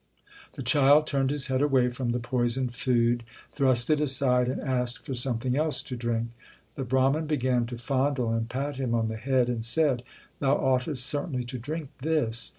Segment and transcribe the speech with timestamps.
[0.53, 3.21] The child turned his head away from the poisoned food,
[3.53, 6.29] thrust it aside, and asked for something else to drink.
[6.73, 10.01] The Brahman began to fondle and pat him on the head, and said,
[10.39, 12.49] Thou oughtest certainly to drink this.